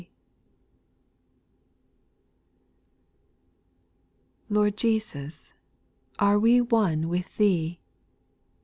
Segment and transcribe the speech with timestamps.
[4.49, 5.53] T ORD Jesus,
[6.17, 7.79] are we one with Thee